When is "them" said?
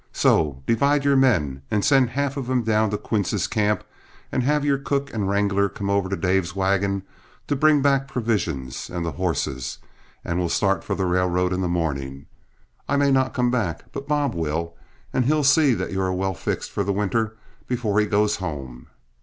2.47-2.63